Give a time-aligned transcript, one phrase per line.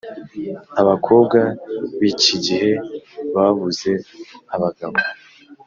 [0.81, 1.39] Abakobwa
[1.99, 2.71] bikigihe
[3.33, 3.91] babuze
[4.55, 4.97] abagabo